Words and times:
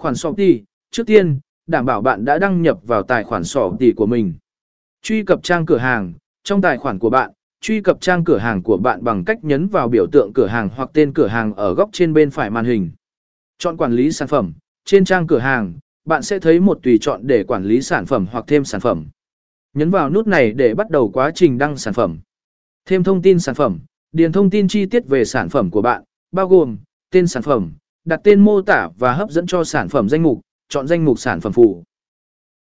khoản 0.00 0.14
sọ 0.14 0.32
tỷ, 0.36 0.62
trước 0.90 1.06
tiên, 1.06 1.40
đảm 1.66 1.86
bảo 1.86 2.02
bạn 2.02 2.24
đã 2.24 2.38
đăng 2.38 2.62
nhập 2.62 2.78
vào 2.86 3.02
tài 3.02 3.24
khoản 3.24 3.44
sọ 3.44 3.72
tỷ 3.78 3.92
của 3.92 4.06
mình. 4.06 4.34
Truy 5.02 5.22
cập 5.22 5.42
trang 5.42 5.66
cửa 5.66 5.78
hàng, 5.78 6.12
trong 6.44 6.62
tài 6.62 6.78
khoản 6.78 6.98
của 6.98 7.10
bạn, 7.10 7.30
truy 7.60 7.80
cập 7.80 8.00
trang 8.00 8.24
cửa 8.24 8.38
hàng 8.38 8.62
của 8.62 8.76
bạn 8.76 9.04
bằng 9.04 9.24
cách 9.24 9.44
nhấn 9.44 9.66
vào 9.66 9.88
biểu 9.88 10.06
tượng 10.12 10.30
cửa 10.34 10.46
hàng 10.46 10.68
hoặc 10.76 10.90
tên 10.92 11.12
cửa 11.12 11.26
hàng 11.26 11.54
ở 11.54 11.74
góc 11.74 11.90
trên 11.92 12.12
bên 12.12 12.30
phải 12.30 12.50
màn 12.50 12.64
hình. 12.64 12.90
Chọn 13.58 13.76
quản 13.76 13.92
lý 13.92 14.12
sản 14.12 14.28
phẩm, 14.28 14.52
trên 14.84 15.04
trang 15.04 15.26
cửa 15.26 15.38
hàng, 15.38 15.74
bạn 16.04 16.22
sẽ 16.22 16.38
thấy 16.38 16.60
một 16.60 16.78
tùy 16.82 16.98
chọn 17.00 17.26
để 17.26 17.44
quản 17.44 17.64
lý 17.64 17.82
sản 17.82 18.06
phẩm 18.06 18.26
hoặc 18.30 18.44
thêm 18.48 18.64
sản 18.64 18.80
phẩm. 18.80 19.06
Nhấn 19.74 19.90
vào 19.90 20.10
nút 20.10 20.26
này 20.26 20.52
để 20.52 20.74
bắt 20.74 20.90
đầu 20.90 21.10
quá 21.10 21.30
trình 21.34 21.58
đăng 21.58 21.76
sản 21.76 21.94
phẩm. 21.94 22.18
Thêm 22.86 23.02
thông 23.02 23.22
tin 23.22 23.38
sản 23.38 23.54
phẩm, 23.54 23.78
điền 24.12 24.32
thông 24.32 24.50
tin 24.50 24.68
chi 24.68 24.86
tiết 24.86 25.06
về 25.06 25.24
sản 25.24 25.48
phẩm 25.48 25.70
của 25.70 25.82
bạn, 25.82 26.02
bao 26.32 26.48
gồm 26.48 26.78
tên 27.10 27.26
sản 27.26 27.42
phẩm, 27.42 27.72
đặt 28.04 28.20
tên 28.24 28.40
mô 28.40 28.62
tả 28.62 28.88
và 28.98 29.12
hấp 29.12 29.30
dẫn 29.30 29.46
cho 29.46 29.64
sản 29.64 29.88
phẩm 29.88 30.08
danh 30.08 30.22
mục, 30.22 30.40
chọn 30.68 30.88
danh 30.88 31.04
mục 31.04 31.18
sản 31.18 31.40
phẩm 31.40 31.52
phụ. 31.52 31.82